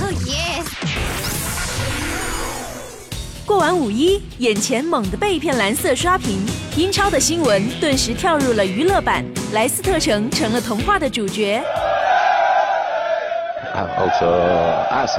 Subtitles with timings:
[0.00, 0.64] ，Oh yes！
[3.46, 6.44] 过完五一，眼前猛地被一片蓝色刷屏，
[6.76, 11.62] 英超的新闻顿时跳入了娱乐版，莱斯特城成了童话的主角。
[13.74, 14.28] Also,
[14.90, 15.18] us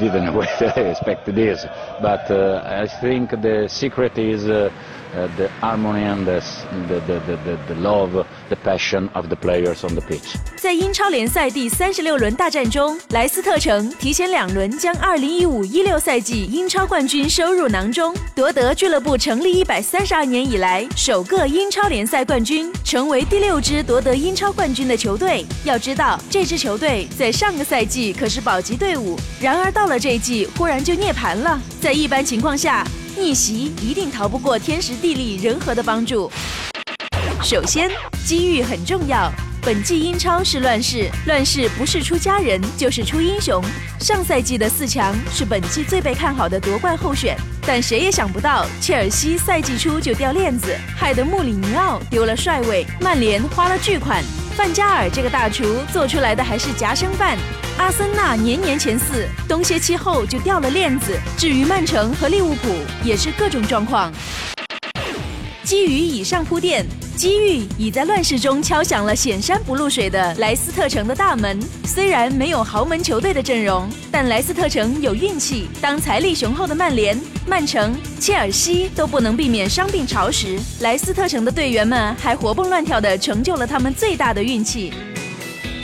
[0.00, 0.34] didn't
[0.76, 1.64] expect this,
[2.00, 6.40] but I think the secret is the harmony and the
[6.88, 10.36] the the the love, the passion of the players on the pitch.
[10.56, 25.44] 在英超联赛第三十六轮大战中，莱斯特城提前两轮将二零一五一六赛季英超冠军收入囊中，夺得俱乐部成立一百三十二年以来首个英超联赛冠军，成为第六支夺得英超冠军的球队。
[25.64, 31.60] 要知道，这支球队在上个赛季季可是保级队伍，然而到了这一季，忽然就涅槃了。
[31.78, 32.82] 在一般情况下，
[33.18, 36.32] 逆袭一定逃不过天时地利人和的帮助。
[37.42, 37.90] 首先，
[38.24, 39.30] 机遇很重要。
[39.60, 43.62] 本季英超是乱世，乱世不是出佳人，就是出英雄。
[44.00, 57.36] 上赛季的四强是本季最被看好的夺冠候选，但谁也想不到，切尔西赛季初就掉链子，害得穆里尼奥丢了帅位，曼联花了巨款，范加尔这个大厨做出来的还是夹生饭。
[57.78, 61.18] 阿森纳年年前四，东歇期后就掉了链子。
[61.38, 62.68] 至于曼城和利物浦，
[63.02, 64.12] 也是各种状况。
[65.64, 66.84] 基于以上铺垫，
[67.22, 71.56] 机遇已在乱世中敲响了显山不露水的莱斯特城的大门。
[71.84, 75.68] 虽然没有豪门球队的阵容，但莱斯特城有运气。
[75.80, 84.92] 当财力雄厚的曼联、曼城、切尔西都不能避免伤病潮时，莱斯特城的队员们还活蹦乱跳地成就了他们最大的运气。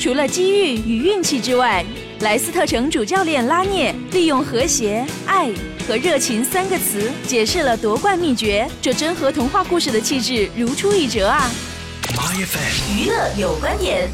[0.00, 1.86] 除了机遇与运气之外，
[2.18, 5.48] 莱斯特城主教练拉涅利用和谐、爱
[5.88, 11.50] 和热情三个词解释了夺冠秘诀，这真和童话故事的气质如出一辙啊！
[12.94, 14.06] 娱乐有观点。